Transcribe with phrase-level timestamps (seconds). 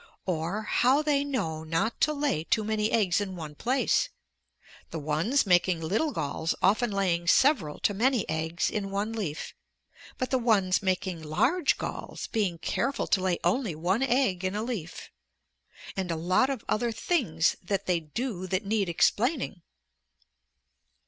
[0.25, 4.09] Or how they know not to lay too many eggs in one place,
[4.89, 9.53] the ones making little galls often laying several to many eggs in one leaf,
[10.17, 14.63] but the ones making large galls being careful to lay only one egg in a
[14.63, 15.11] leaf.
[15.95, 19.61] And a lot of other things that they do that need explaining.